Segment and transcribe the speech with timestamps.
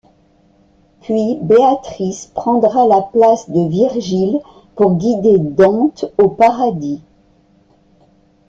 [1.01, 4.39] Puis Béatrice prendra la place de Virgile
[4.75, 7.03] pour guider Dante au paradis.